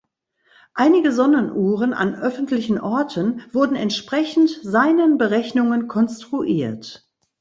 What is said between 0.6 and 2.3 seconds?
Einige Sonnenuhren an